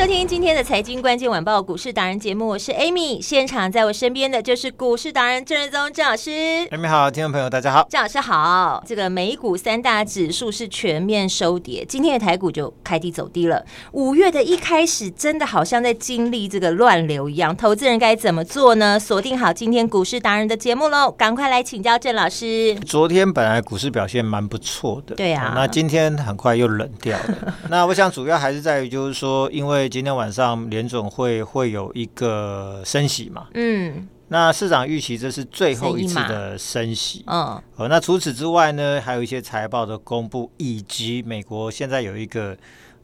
[0.00, 6.30] 收听今天的财经关键晚报股市达人节目，我是 Amy，现场在我身边的就是股市达人郑瑞宗郑老师。
[6.70, 8.82] Amy 好，听众朋友大家好，郑老师好。
[8.86, 13.62] 这个美股三大指数是全面收跌，今天的台股就开低走低了。
[13.92, 18.98] 五月的一开始，真的好像在经历这个乱流一样，投资人该怎么做呢？
[18.98, 22.74] 锁定好今天股市达人的节目喽，赶快来请教郑老师。
[22.86, 27.54] 昨天本来股市表现蛮不错的，对啊，那今天很快又冷掉了。
[27.68, 42.56] 那我想主要还是在于，就是说，因为今天晚上联准会会有一个升息嘛，嗯，那市场预期这是最后一次的升息，嗯，哦，那除此之外呢，还有一些财报的公布，以及美国现在有一个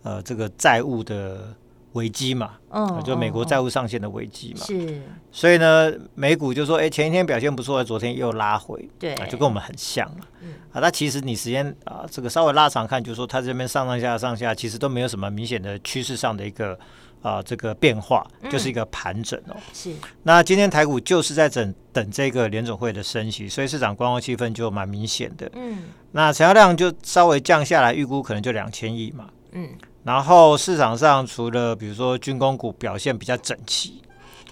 [0.04, 1.52] 呃这个债务的
[1.96, 5.02] 危机嘛，嗯，就美国债务上限的危机嘛，是，
[5.32, 16.78] 所以呢，美股就说，哎，前一天表现不错，昨天又拉回，对，就跟我们很像了，嗯，啊，那其实你时间啊这个稍微拉长看，就是说它这边上上下上下，其实都没有什么明显的趋势上的一个。
[17.22, 19.56] 啊，这个变化就是一个盘整哦。
[19.72, 19.90] 是。
[20.22, 25.50] 那今天台股就是在等等这个联总会的升息，所以市场观望气氛就蛮明显的。
[25.54, 25.84] 嗯。
[26.12, 29.28] 那成交量就稍微降下来，预估可能就两千亿嘛。
[29.52, 29.70] 嗯。
[30.06, 34.00] 然后市场上除了比如说军工股表现比较整齐，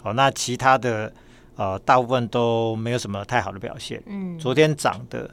[0.02, 1.10] 哦，那其他的
[1.56, 4.02] 呃大部分都没有什么太好的表现。
[4.06, 4.38] 嗯。
[4.38, 5.30] 昨天涨的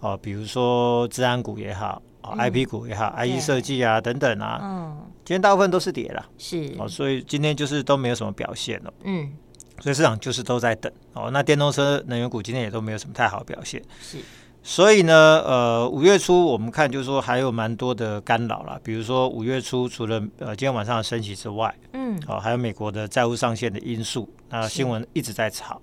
[0.00, 2.02] 哦，比如说治安股也好。
[2.22, 9.32] 哦，I P 股也好，I E 设计啊等等啊，嗯，今天大部分都是跌了，是哦，所以今天就是都没有什么表现了，嗯，
[9.80, 11.30] 所以市场就是都在等哦。
[11.30, 14.18] 那电动车、能源股今天也都没有什么太好表现，是，
[14.62, 25.80] 所以呢，呃，五月初我们看就是说还有蛮多的干扰啦，比如说五月初除了呃今天晚上的升息之外，嗯，哦，还有美国的债务上限的因素，那新闻一直在炒，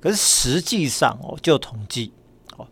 [0.00, 2.12] 可是实际上哦，就统计
[2.56, 2.66] 哦，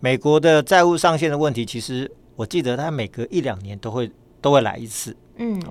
[0.00, 2.10] 美国的债务上限的问题其实。
[2.36, 4.10] 我记得它每隔一两年都会
[4.40, 5.62] 都会来一次，嗯，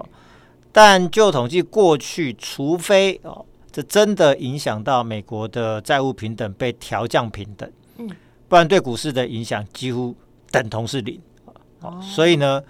[0.72, 7.74] 但就统计过去，除非哦，这真的影响到美国的债务平等被调降平等，嗯，
[8.54, 10.16] 不然对股市的影响几乎
[10.52, 11.20] 等同是零，
[11.80, 12.62] 哦，所以呢，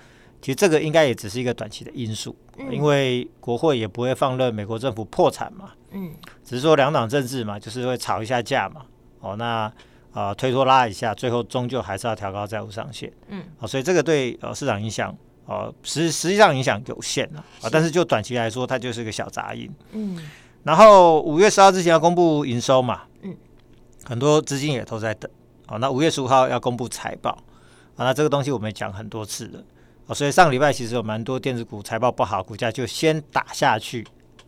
[0.41, 2.33] 其实这个应该也只是一个短期的因素，
[2.71, 8.85] 因为国会也不会放任美国政府破产嘛，嗯，只是说两党政治嘛，就是会吵一下架嘛，
[9.19, 9.69] 哦，那。
[10.13, 13.11] 啊、呃，推拖拉一下，最后终究还是要调高债务上限。
[13.29, 15.11] 嗯，啊、呃，所以这个对呃市场影响，
[15.47, 19.67] 哦，实实际上影响有限啊、啊，但是就短期来说，它就是个小杂音。
[19.91, 20.29] 嗯，
[20.61, 23.35] 然后五月十号之前要公布营收嘛，嗯，
[24.05, 25.27] 很多资金也都在等。
[25.65, 29.59] 好、呃，那五月十五号要公布财报，啊、呃，那这个东西我们也讲很多次了。
[29.59, 34.05] 啊、呃，所以上个礼拜其实有蛮多电子股财报不好，股价就先打下去，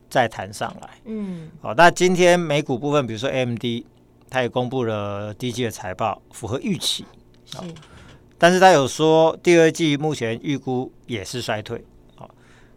[0.09, 0.89] 再弹上来。
[1.05, 3.63] 嗯，好、呃，那今天美股部分，比如说 AMD。
[4.27, 7.05] 它也公布了第一季的财报，符合预期。
[7.45, 7.57] 是，
[8.39, 11.85] 但是他有说第二季目前预估也是衰退。
[12.15, 12.29] 好，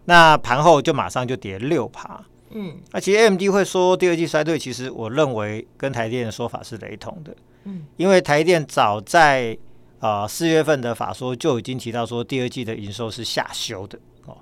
[0.05, 2.22] 那盘后就马上就跌六趴。
[2.50, 7.34] 嗯，那其实 AMD 会说第二季衰退，其实我认为跟台电的说法是雷同的。
[7.69, 9.56] 嗯，因为台电早在
[10.01, 13.99] 啊四月份的法说就已经提到说第二季的营收是下修的。
[14.27, 14.37] 哦，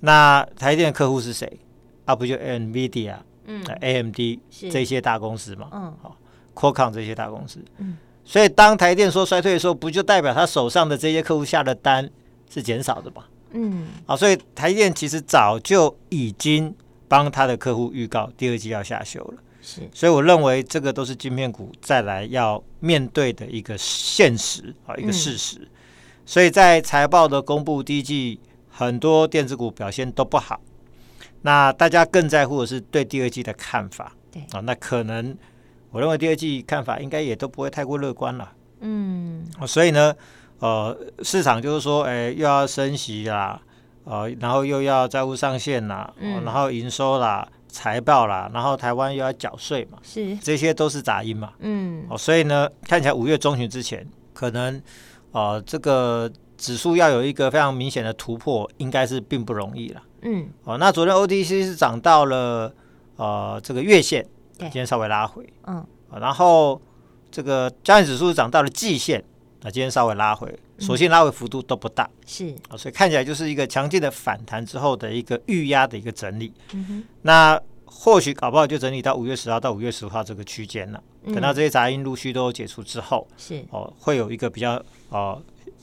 [0.00, 1.60] 那台电的客户是谁？
[2.04, 3.16] 啊，不就 NVIDIA？
[3.46, 4.16] 嗯，AMD
[4.70, 5.68] 这些大公司嘛。
[5.72, 6.16] 嗯，好。
[6.54, 12.08] Qualcomm 这些大公司，嗯，所以当台电说衰退的时候，不就代表他手上的这些客户下的单
[12.48, 13.24] 是减少的嘛？
[13.50, 16.72] 嗯，啊，所以台电其实早就已经
[17.08, 25.58] 帮他的客户预告第二季要下修了，是，所以我认为这个都是晶片股再来要面对的一个现实啊，一个事实。
[25.60, 25.68] 嗯，
[26.26, 28.38] 所以在财报的公布第一季，
[28.68, 30.60] 很多电子股表现都不好，
[31.40, 35.34] 那大家更在乎的是对第二季的看法，对啊，那可能。
[35.90, 38.52] 我认为第二季看法应该也都不会太过乐观了。
[38.80, 40.12] 嗯，所以呢，
[40.58, 43.62] 呃，市场就是说，哎，又要升息啦，
[44.02, 51.52] 呃，然后又要债务上限啦，嗯，然后营收啦、财报啦，然后台湾又要缴税嘛，是，这些都是杂音嘛。
[51.58, 54.80] 嗯，哦，所以呢，看起来五月中旬之前，可能，
[55.32, 60.02] 呃，这个指数要有一个非常明显的突破，应该是并不容易了。
[60.22, 62.72] 嗯，哦，那昨天 O D C 是涨到了。
[63.16, 64.26] 呃这个月线，
[64.58, 65.86] 今天稍微拉回，嗯，
[66.20, 66.82] 然后
[67.30, 69.22] 这个加权指数涨到了季线，
[69.62, 72.54] 那今天稍微拉回，所幸拉回幅度都不大，是。
[72.68, 85.40] 啊，所以看起来就是一个强劲的反弹之后的一个预压的一个整理，嗯，那或许搞不好就整理到五月十号到五月十五号这个区间了，等到这些杂音陆续都解除之后，是哦，会有一个比较哦。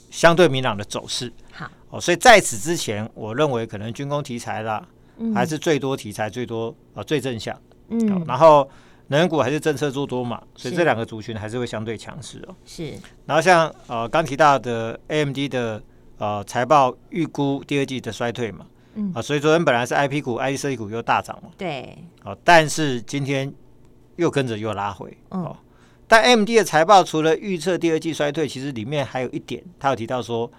[0.09, 1.71] 相对明朗的走势，好。
[1.89, 4.85] 哦，所以在此之前，我认为可能军工题材啦，
[5.17, 8.69] 嗯、还是最多题材最多啊、呃，最正向，嗯，然后
[9.11, 12.55] 能源股还是政策做多嘛，所以这两个族群还是会相对强势哦。
[12.65, 12.93] 是，
[13.25, 15.83] 然后像呃刚提到的 AMD 的
[16.17, 18.65] 呃财报预估第二季的衰退嘛，
[18.95, 19.09] 嗯。
[19.09, 23.53] 啊、呃，所以昨天本来是 IP 股、IC 设计股又大涨嘛，对，哦、呃，但是今天
[24.15, 25.47] 又跟着又拉回，哦。
[25.49, 25.55] 嗯
[26.07, 30.51] 但 AMD 的财报除了预测第二季衰退，其实里面还有一点，他有提到说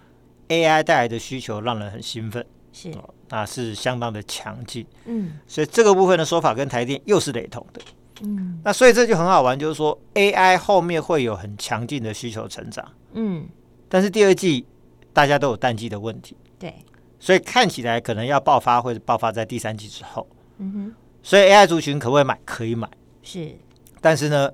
[0.48, 7.82] AI 带来的需求让人很兴奋，是、哦，那是相当的强劲，嗯，所以这个部分的说法跟台电又是雷同的，
[8.22, 13.46] 嗯，那所以这就很好玩，就是说 AI 后面会有很强劲的需求成长，嗯，
[13.88, 14.64] 但是第二季
[15.12, 16.74] 大家都有淡季的问题，对，
[17.18, 20.26] 所以看起来可能要爆发或者爆发在第三季之后，
[20.58, 22.38] 嗯哼，所以 AI 族群可不可以买？
[22.44, 22.88] 可以买，
[23.22, 23.56] 是，
[24.00, 24.50] 但是呢？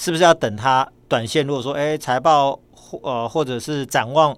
[0.00, 1.44] 是不是要等它短线？
[1.44, 4.32] 如果说哎，财报或呃，或者是展望，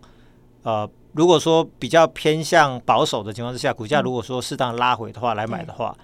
[0.63, 5.95] 呃，如果说比较偏向保守的情况之下，股价如果说适当拉回的话，来买的话，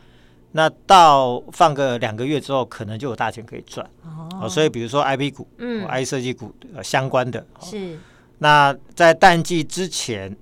[0.57, 3.89] 那到放个两个月之后，可能就有大钱可以赚
[4.41, 4.49] 哦。
[4.49, 7.99] 所以比如说 IP 股，嗯，IC 设计股相关的，是。
[8.39, 10.35] 那在淡季之前。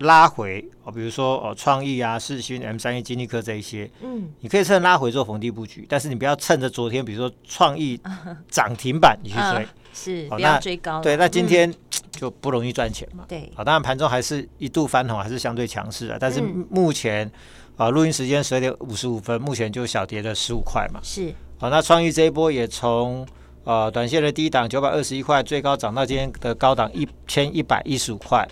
[0.00, 8.00] 拉回哦，比如说哦，创意啊、世勋、M 三一、金立科这一些，嗯，你可以趁拉回做逢低布局，但是你不要趁着昨天，比如说创意
[8.48, 11.02] 涨停板你去追，啊、是不要追高。
[11.02, 11.74] 对，那今天、嗯、
[12.12, 13.26] 就不容易赚钱嘛。
[13.28, 16.16] 对，好，当然盘中还是一度翻红，还是相对强势啊。
[16.18, 16.40] 但是
[16.70, 17.32] 目前、嗯、
[17.80, 21.00] 啊，录音时间十二点五十五分，目前就小跌了十五块嘛。
[21.02, 23.26] 是，好，那创意这一波也从
[23.64, 28.46] 呃短线的低档九百二十一块，最高涨到今天的高档一千一百一十五块。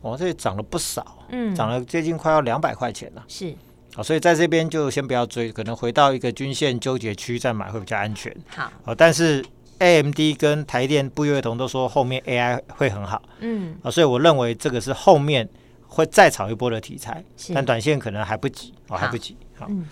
[0.00, 3.54] 哦，这里涨了不少，嗯，涨了接近快要两百块钱了，是，
[3.94, 8.34] 好，所以在这边就先不要追，可能回到一个均线纠结区再买会比较安全。
[8.46, 9.44] 好，好，但是
[9.80, 15.46] AMD 跟台电不约而同都说后面 AI 会很好，嗯，啊，所以我认为这个是后面
[15.92, 17.22] 会再炒一波的题材，
[17.54, 19.86] 但短线可能还不急，哦，还不急，好，嗯，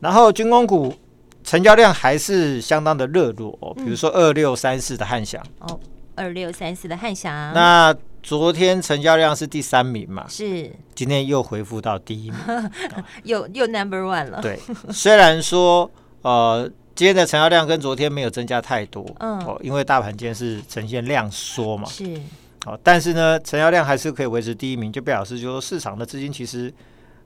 [0.00, 0.94] 然后军工股
[1.42, 5.80] 成交量还是相当的热络，哦，比如说二六三四的汉翔，哦，
[6.14, 7.96] 二六三四的汉翔，那。
[8.22, 10.26] 昨天成交量是第三名嘛？
[10.28, 12.40] 是，今天又回复到第一名，
[13.22, 14.42] 又又 number one 了。
[14.42, 14.58] 对，
[14.90, 15.88] 虽然说
[16.22, 22.20] 呃，今天的成交量跟昨天没有增加太多，嗯，哦，因为大盘今天是呈现量缩嘛，是，
[22.66, 26.72] 哦，但是呢，成交量还是可以维持第一名，就表示就是说市场的资金其实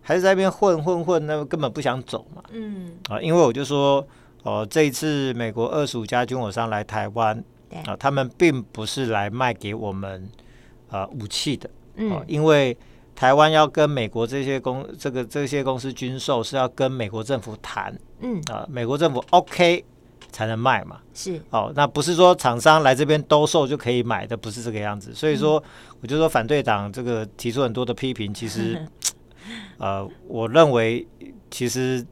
[0.01, 4.07] 还是在那边混混混，那根本不想走嘛，嗯，啊，因为我就说，
[4.43, 7.37] 哦、呃，这一次美国二十五家军火商来台湾，
[7.71, 10.29] 啊、呃，他们并不是来卖给我们。
[10.93, 12.77] 呃，武器的，嗯、呃，因为
[13.15, 19.85] 台湾要跟美国这些公这个这些公司军售是要跟美国政府谈，嗯，啊、呃，美国政府 OK
[20.31, 28.81] 才能卖嘛，是，哦、呃，那不是说厂商来这边兜售就可以买的，不是这个样子，所以说，嗯、我就说反对党这个提出很多的批评，其实，
[29.79, 31.07] 呃，我认为
[31.51, 32.07] 其实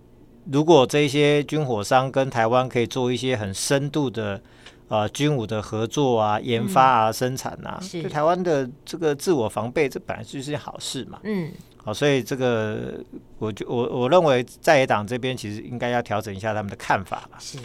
[0.51, 4.41] 如果这些军火商跟台湾可以做一些很深度的。
[4.89, 11.21] 啊、呃，军武的合作啊，研发啊，嗯、生产啊，对台湾的这个自我防备，这本来就是件好事嘛。
[11.25, 11.53] 嗯，
[11.85, 12.95] 好，所以这个
[13.39, 17.37] 我就我我认为在野党这边其实应该要调整一下他们的看法吧。
[17.39, 17.59] 是，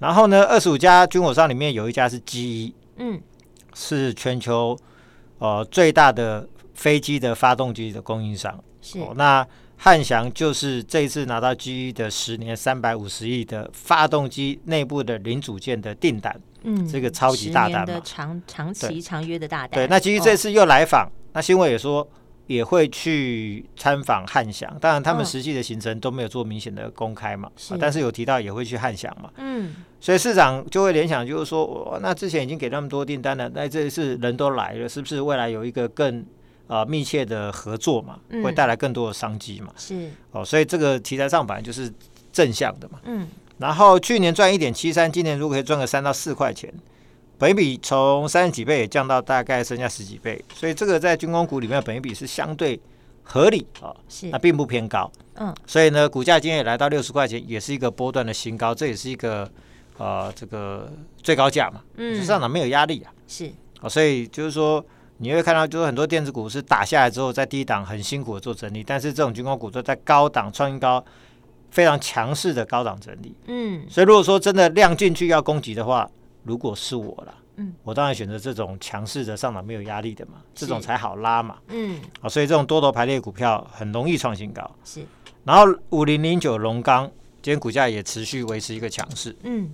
[0.00, 3.20] 然后呢，二十五家军火商里面有一家是 GE，嗯，
[3.72, 4.76] 是全球
[5.38, 8.58] 呃最大的飞机的发动机的供应商。
[8.82, 9.46] 是，哦、那
[9.76, 16.40] 汉翔就是这一次拿到 GE 的十年三百五十亿的发动机内部的零组件的订单。
[16.68, 19.70] 嗯，这个超级大单嘛，长长期长约的大单。
[19.70, 22.06] 对，那其实这次又来访，哦、那新闻也说
[22.48, 29.30] 也会去参访汉翔，当然他们实际的行程都没有做明显的公开嘛，但是有提到也会去汉翔嘛。
[29.36, 36.20] 嗯，所以市长就会联想，就是说，那之前已经给那么多订单了，那这一次人都来了，是不是未来有一个更
[36.66, 39.72] 啊、呃、密切的合作嘛，会带来更多的商机嘛？
[39.76, 41.92] 是哦，所以这个题材上本来就是
[42.32, 42.98] 正向的嘛。
[43.04, 43.28] 嗯。
[43.58, 46.72] 然后去年赚一点七三，今年如果可以赚个三到四块钱，
[47.38, 52.78] 本益比从三十几倍也降到大概剩下十几倍，所以这个在军工股里面的本益比是相对
[53.22, 54.26] 合理啊，是。
[54.28, 59.50] 那并不偏高，嗯，所以呢，股价今天也来到六十块钱，也是一个波段的新高，这也是一个
[59.96, 64.84] 呃这个最高价嘛，嗯，上涨没有压力啊，是，哦，所以就是说
[65.16, 71.02] 你会看到，就是很多电子股是打下来之后在低档很辛苦的做整理，但是这种军工股都在高档创新高。
[71.70, 73.34] 非常强势的高档整理。
[73.46, 76.08] 嗯，所以如果说真的量进去要攻击的话，
[76.44, 81.58] 如果是我了，嗯，我当然选择这种强势的上涨没有压力的嘛，这种才好拉嘛。
[81.68, 84.70] 嗯，啊，所以这种多头排列股票很容易创新高。
[84.84, 85.04] 是，
[85.44, 87.10] 然后五零零九龙钢
[87.42, 89.34] 今天股价也持续维持一个强势。
[89.42, 89.70] 嗯，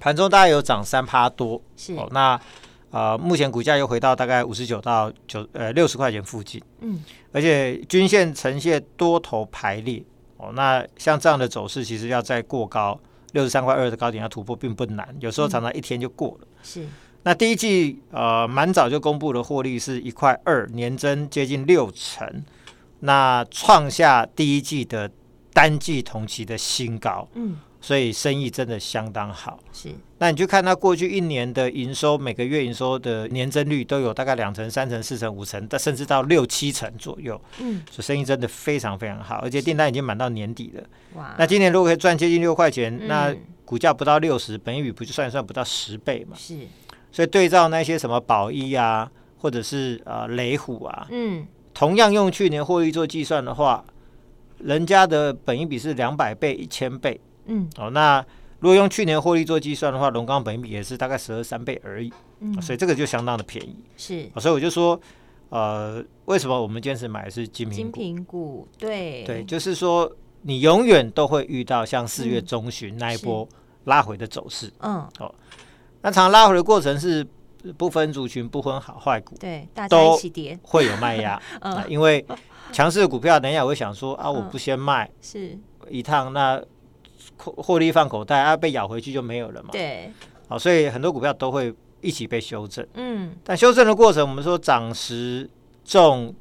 [0.00, 1.60] 盘中大概有涨三趴多。
[1.76, 2.40] 是，哦，那。
[2.92, 10.02] 啊、呃，目前股价又回到大概五十九到九呃六十块钱附近，嗯，而且均线呈现多头排列
[10.40, 12.98] 哦，那像这样的走势，其实要再过高
[13.32, 16.46] 六十三块二的高点要突破并不难，有时候常常一天就过了。
[16.46, 16.86] 嗯、是，
[17.22, 22.42] 那第一季呃蛮早就公布的获利是一块二，年增接近六成，
[23.00, 25.10] 那创下第一季的
[25.52, 27.58] 单季同期的新高，嗯。
[27.80, 29.88] 所以生意真的相当好，是。
[30.18, 37.40] 那你就看它过去一年的营收，每个月营收的年增率都有大概两成、三成、四成、五成，甚至到六七成左右。
[37.58, 40.82] 嗯，所以生意真的非常非常好，而且订单已经满到年底了。
[41.14, 41.34] 哇！
[41.38, 43.34] 那今年如果可以赚接近六块钱，嗯、那
[43.64, 46.36] 股价不到六十，本益比不就算一算不到十倍嘛？
[46.36, 46.58] 是。
[47.10, 53.82] 所以对照那些什么宝一啊，或者是呃雷虎啊，嗯，同样用去年获利做计算的话，
[54.58, 57.18] 人家的本益比是两百倍、一千倍。
[57.46, 58.24] 嗯，哦，那
[58.60, 65.00] 如果用去年获利做计算的话，龙钢本益比也是大概十二三倍而已，嗯，所以这个就相当的便宜，是，所以我就说，
[65.48, 67.96] 呃，为什么我们坚持买的是精品股？
[67.98, 70.10] 精品股，对，对，就是说
[70.42, 73.48] 你永远都会遇到像四月中旬那一波
[73.84, 75.34] 拉回的走势，嗯，哦，
[76.02, 77.26] 那常拉回的过程是
[77.78, 82.22] 不分族群、不分好坏股，对，大家一起跌，会有卖压， 嗯，因为
[82.72, 85.58] 强势的股票，等一下我会想说啊，我不先卖，是。
[85.88, 86.62] 一趟那。
[87.36, 89.68] 获利放口袋啊，被咬回去就没有了嘛。
[89.72, 90.10] 对，
[90.48, 92.86] 好，所以很多股票都会一起被修正。
[92.94, 95.48] 嗯，但修正的过程，我们说涨时
[95.84, 96.34] 重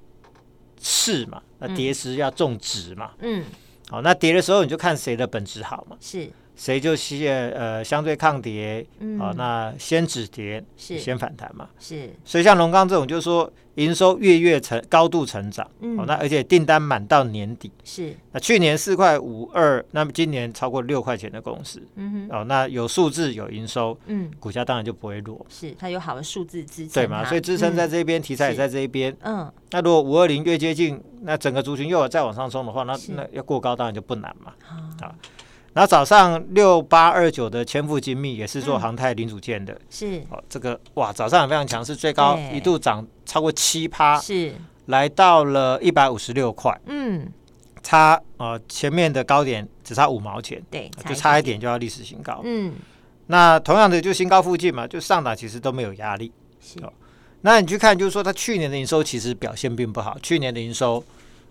[0.82, 3.12] 势嘛，那跌时要重值嘛。
[3.20, 3.44] 嗯，
[3.90, 5.98] 好，那跌的时候你就看谁的本质好嘛。
[6.00, 6.30] 是。
[6.60, 11.00] 谁就先呃相对抗跌，嗯、哦，那先止跌，是。
[11.00, 12.10] 先反弹嘛，是。
[12.26, 18.14] 所以像龙钢这种，就是说营收月月成高度成长，嗯，哦，那而且订单满到年底，是。
[18.34, 27.24] 那去年四块五二，那么今年超过六块钱的公司，嗯哼，哦，那有数字有营收，嗯，股价当然就不会弱，是它有好的数字支撑，对嘛？
[27.24, 29.50] 所以支撑在这边，嗯、题材也在这一边，嗯。
[29.72, 34.52] 那如果五二零越接近，那整个族群又要再往上冲的话，那那要过高当然就不难嘛，
[35.00, 35.16] 啊。
[35.74, 40.24] 然后早上六八二九的千富精密也是做航太零组件的，嗯、是。
[40.32, 44.52] 哦，这个哇，早上也非常强势，最高一度涨超过七趴，是。
[44.88, 47.32] 来到了一百五十六块，嗯，
[47.84, 52.74] 差呃前面的高点只差五毛钱，对，就差一点就要历史新高，嗯，
[53.28, 56.80] 那同样的就新高附近嘛，就上档其实都没有压力，是。
[56.84, 56.92] 哦，
[57.42, 61.04] 那你去看就是说它去年的营收其实表现并不好，去年的营收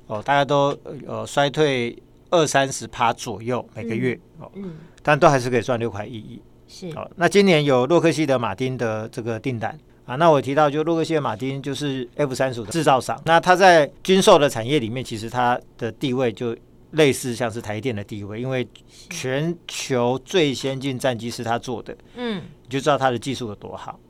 [0.08, 1.96] 哦大家都呃衰退。
[2.30, 6.40] 二三十趴左右每个月，嗯、哦，嗯、但都还是可以赚六块一亿。
[6.66, 9.78] 是，好、哦，那今年有洛克希德马丁的这个订单。
[10.04, 16.56] 啊，那我提到就洛克希德马丁就是 F 三十五的制造商，那它在军售的产业里面，其实它的地位就
[16.92, 18.66] 类似像是台电的地位，因为
[19.10, 24.00] 全球最先进战机是他做的，嗯，你就知道它的技术有多好。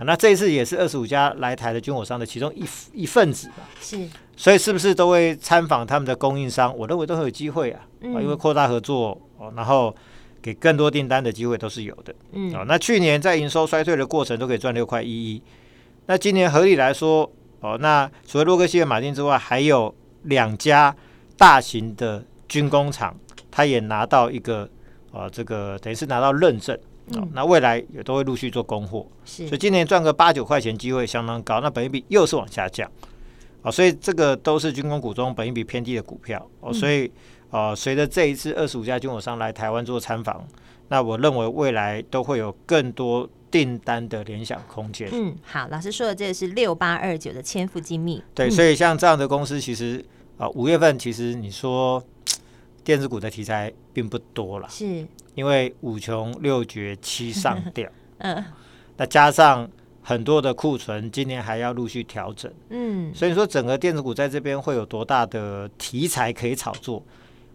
[0.00, 3.66] 那这一次也是二十五家来台的军火商的其中一一份子吧？
[3.80, 4.06] 是，
[4.38, 6.74] 所以是不是都会参访他们的供应商？
[6.76, 9.92] 我认为都很有机会啊，嗯、因为扩大合作哦，然后
[10.40, 12.14] 给更多订单的机会都是有的。
[12.30, 15.42] 嗯，哦，那去年在营收衰退的过程都可以赚六块一一，
[16.06, 17.28] 那今年合理来说，
[17.60, 19.92] 哦，那除了洛克希德马丁之外，还有
[20.22, 20.94] 两家
[21.36, 23.16] 大型的军工厂，
[23.50, 24.70] 他也拿到一个，
[25.10, 26.78] 哦，这个等于是拿到认证。
[27.16, 31.58] 哦，那未来也都会陆续做供货，是，所以今年赚个八九块钱机会相当高。
[31.60, 32.86] 那本益比又是往下降，
[33.68, 37.10] 哦，所以这个都是军工股中本益比偏低的股票，哦，所以
[37.50, 40.46] 呃，随着这一次二十五家军火商来台湾做参访，
[40.88, 45.08] 那我认为未来都会有更多订单的联想空间。
[45.12, 50.04] 嗯，好，老师说的这个是六八二九的千富精密，对，所以像这样的公司，其实
[50.36, 52.02] 啊，呃，五月份其实你说
[52.82, 55.06] 电子股的题材并不多了，是。
[55.34, 58.44] 因为五穷六绝七上吊， 嗯，
[58.96, 59.70] 那加上
[60.08, 67.04] 很多的库存，今年还要陆续调整，嗯，所以说整个电子股在这边会有多大的题材可以炒作？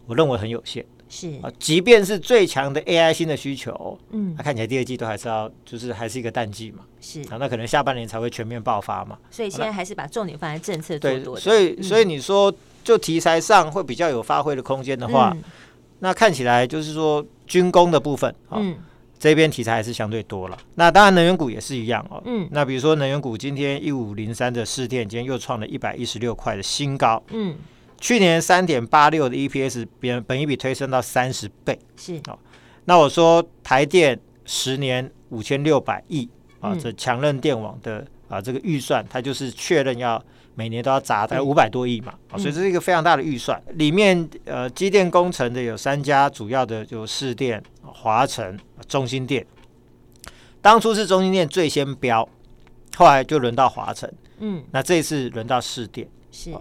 [0.06, 1.32] 我认为很有限，是。
[1.42, 7.22] 啊，即便是最强的 AI 新的需求，嗯，那看起来第二季都还是要，就是还是一个淡季嘛，是。
[7.22, 15.36] 啊，那可能下半年才会全面爆发嘛，所以现在还是把重点放在政策做多，对，所以所以你说就题材上会比较有发挥的空间的话，
[15.98, 17.26] 那看起来就是说。
[17.46, 18.74] 军工的部分，啊、嗯，
[19.18, 20.58] 这边题材还是相对多了。
[20.74, 22.22] 那当然，能源股也是一样哦。
[22.26, 27.22] 嗯，那比如说能源股，今天一五零三的士电，今天又创了一百一十六块的新高。
[27.30, 27.56] 嗯，
[28.00, 32.38] 去年三点八六的 EPS，本本一比推升到三十倍，是哦。
[32.84, 36.28] 那我说台电十年五千六百亿
[36.60, 40.22] 啊，这强韧电网的啊这个预算，它就是确认要
[40.54, 43.60] 每年都要砸在五百多亿嘛，啊，所以这是一个非常大的预算。
[43.74, 49.44] 里面呃，机电工程的有三家主要的，就市电、华城、中心电。
[50.60, 52.26] 当初是中心电最先标，
[52.96, 56.52] 后来就轮到华城，嗯，那这一次轮到市电，是。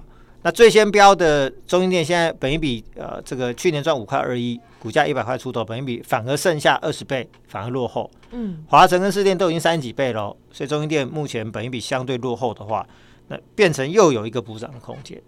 [0.46, 8.12] 那最先标的中心电现在本一比呃，这个去年赚五块二一，股价一百块出头，本一比反而剩下二十倍，反而落后。
[8.32, 12.86] 嗯，华城跟市电都已经三十几倍了，所以中心电目前本一比相对落后的话，
[13.28, 15.22] 那变成又有一个补涨的空间。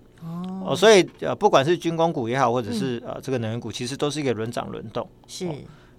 [0.64, 5.08] 哦，所以呃，不管是军工股也好，或者是呃这个能源股，其实都是一个轮涨轮动。
[5.28, 5.48] 是，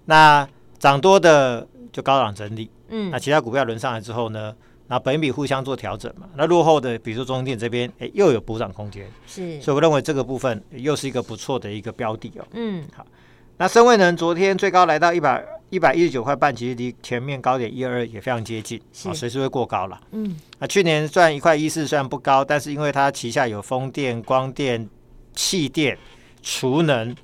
[0.05, 2.69] 那涨多的就高档整理。
[2.89, 4.53] 嗯，那其他股票轮上来之后呢？
[4.89, 12.47] 那本益比互相做调整嘛，那落后的，比如说中兴电这边，哎，又有补涨空间，是，所以我认为这个部分又是一个不错的一个标的哦。
[12.53, 13.05] 嗯，好，
[13.57, 19.99] 那深卫能昨天最高来到一百一百一十九块半，其实离前面高点一二二也非常接近，啊，随时会过高了。
[20.11, 24.89] 嗯，啊去年赚一块一四虽然不高，但是因为它旗下有风电、光电、
[25.33, 25.97] 气电、
[26.41, 27.15] 储能，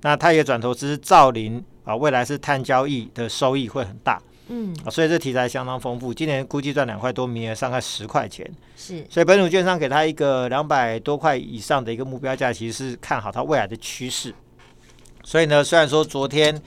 [0.00, 4.20] 那它也转投资造林啊，未来是碳交易的收益会很大。
[4.48, 14.34] 嗯，所以这题材相当丰富，今年估计赚两块多，明年上看十块钱，是，所以本土券商给他一个两百多块以上的一个目标价，其实是看好它未来的趋势。
[15.22, 16.60] 所以呢，虽然说昨天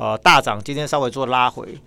[0.00, 1.78] 呃大涨，今天稍微做拉回，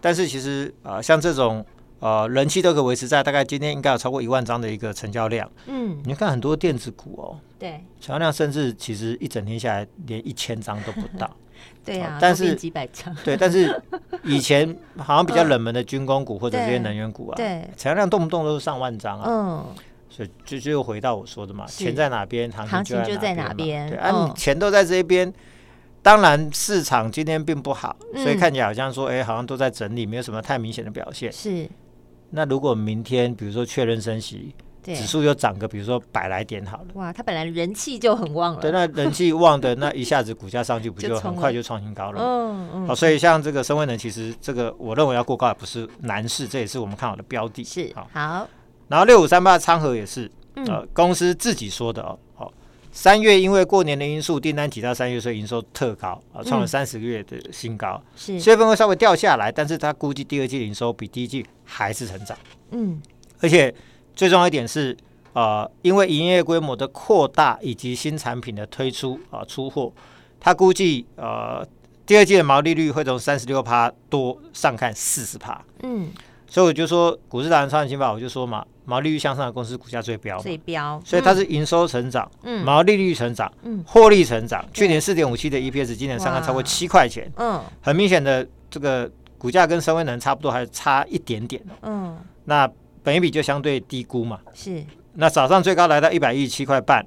[0.00, 1.64] 但是其实呃像这种
[2.00, 5.50] 呃人气都可以维持在大概今天应该有超过一万张的一个成交量。
[5.66, 11.28] 嗯，你看很多电子股哦，对，成交量甚至其实一整天下来连一千张都不到。
[11.84, 13.80] 对呀、啊，但是几百张，对，但是
[14.24, 19.66] 以前好像比较冷门的军工股或者这些能源股啊，对，成交量动不动都是上万张啊，嗯，
[20.10, 25.32] 所以就就又回到我说的嘛，钱在哪边，行情就在哪边，对啊，你钱都在这边，
[26.02, 31.68] 当然市场今天并不好，所以看起来好像说，哎，好像都在整理，没有什么太明显的表现，是。
[32.30, 34.54] 那如果明天比如说确认升息。
[34.84, 36.86] 指数又涨个，比如说百来点好了。
[36.94, 38.60] 哇，它本来人气就很旺了。
[38.60, 42.20] 对，那人气旺的那一下子股价上去，不就 很快就创新高了？
[42.20, 42.86] 嗯嗯。
[42.88, 47.62] 好，所以像这个深威能，其实这个我认为要过高也不是难事，这也是我们看好的标的。
[47.62, 48.10] 是好。
[48.12, 48.48] 好。
[48.88, 50.28] 然后六五三八的昌河也是，
[50.66, 52.18] 呃，公司自己说的哦。
[52.92, 58.00] 好，三月因为过年的因素，订单提到三月，所以营收特高啊，创了三十个月的新高。
[58.14, 58.38] 是。
[58.38, 62.38] 四月份会稍微掉下来，但是他估计第二季营收比第一季还是成长。
[62.70, 63.02] 嗯。
[63.40, 63.74] 而且。
[64.14, 64.94] 最重要一点是，
[65.32, 69.90] 呃，因为营业规模的扩大以及新产品的推出啊、呃、出货，
[70.38, 71.66] 他估计呃
[72.04, 75.64] 第二季的毛利率会从三十六趴多上看四十趴。
[75.82, 76.10] 嗯，
[76.52, 81.00] 所以我就说股市达人超级新法，我就说嘛，毛利率向上的公司股价最标，最标。
[81.02, 84.62] 所以它是营收成长，嗯，毛利率成长，嗯，获利成长。
[84.74, 91.62] 去年四点五七的 EPS，今年上看超过七块钱，嗯，很明显的这个股价跟深威能差不多，还差一点点。
[91.80, 92.70] 嗯，那。
[93.04, 94.80] 本一比就相对低估嘛，是。
[95.14, 97.04] 那早上最高来到一百一十七块半，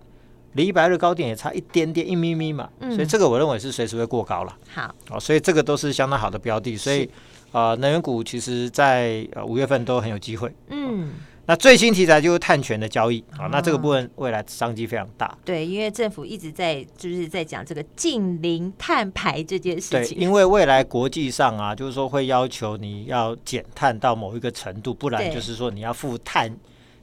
[0.51, 4.53] 离一百二的高点也差一点点一咪咪嘛，嗯、所以这个我认为是随时会过高了。
[4.73, 7.09] 好，哦，所以这个都是相当好的标的，所以
[7.51, 10.53] 啊、呃，能源股其实在呃五月份都很有机会。
[10.69, 11.13] 嗯。
[11.47, 15.37] 那最新题材就是碳权的交易啊，那这个部分未来商机非常大。
[15.45, 20.17] 对，因为政府一直在就是在讲这个近零碳排这件事情。
[20.17, 26.51] 对，因为未来国际上啊，就是说会要求你要减碳到某一个程度，不然就是说你要付碳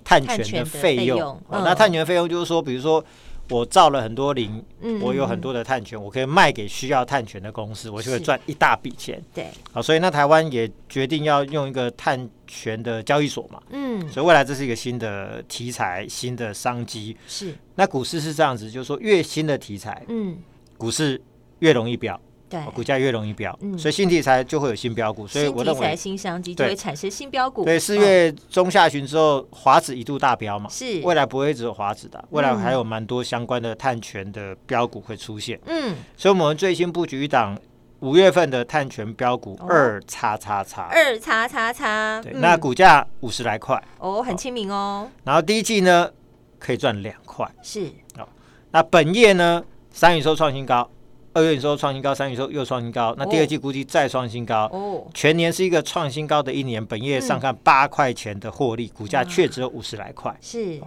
[0.02, 1.40] 碳权的费用。
[1.48, 3.04] 那碳权费用就是说，比如说。
[3.52, 4.64] 我造了很多林，
[5.00, 9.22] 我有很多的碳权，我可以卖给需要碳权的公司，我就会赚一大笔钱。
[9.34, 13.62] 对，好，所以那台湾也决定要用一个碳权的交易所嘛。
[13.70, 17.16] 嗯，所以未来这是一个新的题材，新的商机。
[17.26, 20.38] 是，那股市是这样子，就是说越新的题材，嗯，
[20.78, 21.20] 股市
[21.58, 22.18] 越容易飙。
[22.52, 27.64] 对，股价越容易飙，所以新题材就会有新标股，所以我认为新商机就会产生新标股。
[27.64, 35.58] 对，四月中下旬之后，华指一度大飙嘛，是未来不会只有华指的，未来还有蛮多相关的碳权的标股会出现。
[35.64, 37.58] 嗯，所以我们最新布局一档
[38.00, 45.08] 五月份的碳权标股二叉叉叉二叉叉叉，对，那股价五十来块哦，很亲民哦。
[45.24, 46.10] 然后第一季呢
[46.58, 47.86] 可以赚两块，是
[48.18, 48.28] 哦。
[48.72, 50.90] 那本业呢，三营收创新高。
[51.34, 56.84] 二月营收创新高，三月营收又创新高，那第二季估计再创新高，哦，全年是一个创新高的一年。
[56.84, 60.78] 本业上看八块钱的获利，股价却只有五十来块，是，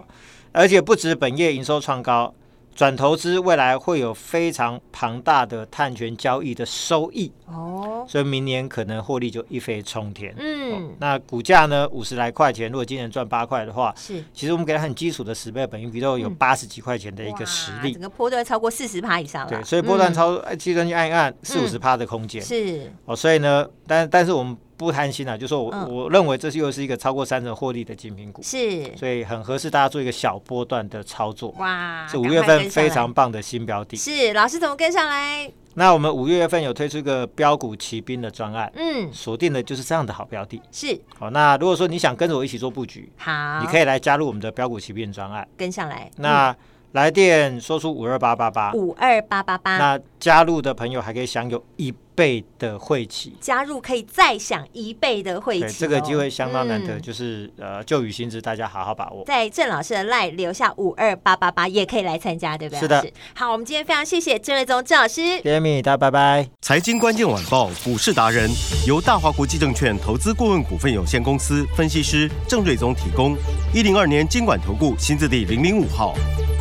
[0.52, 2.32] 而且不止本业营收创高，
[2.76, 10.34] 转投资未来会有非常庞大的碳权交易的收益，哦，所以明年可能获利就一飞冲天。
[10.36, 14.22] 嗯、哦，那股价呢五十来块钱，如果今年赚八块的话，是。
[14.34, 19.48] 其实我们给它很基础的十倍的本益比都有八十几块钱的一个实力，整个波段超过四十趴以上了。
[19.48, 22.92] 对，所以波段超计算机按一按四五十趴的空间、嗯、是。
[23.06, 24.54] 哦，所以呢，但但是我们。
[24.76, 31.54] 不贪心啊，就说我、嗯、我认为这是又是一个超过三成获利的精品股，是，所以很合适大家做一个小波段的操作。
[31.58, 33.96] 哇，是五月份非常棒的新标的。
[33.96, 35.50] 是，老师怎么跟上来？
[35.74, 40.60] 那我们五月份有推出一个标股骑兵的专案，嗯，锁定的就是这样的好标的。
[40.70, 46.10] 是，好，那如果说你想跟着我一起做布局，好，你可以来加入我们的标股骑兵专案，跟上来。
[46.16, 46.50] 那。
[46.50, 46.56] 嗯
[46.92, 49.76] 来电说出五二八八八，五二八八八。
[49.76, 59.22] 那加入的朋友还可以享有一倍的会期，加入可以再享一倍的会期，这个机会相当难得，嗯、就是呃旧雨新知，大家好好把握。
[59.26, 62.80] 在郑老师的 LINE 留下五二八八八，也可以来参加，对不对？
[62.80, 63.06] 是的。
[63.34, 66.48] 好，我们今天非常谢谢郑瑞宗郑老师，谢谢米，大家拜拜。
[66.62, 68.50] 财经关键晚报股市达人
[68.86, 73.36] 由大华国际证券投资顾问股份有限公司分析师郑瑞宗提供，
[73.74, 76.14] 一零二年经管投顾新字第零零五号。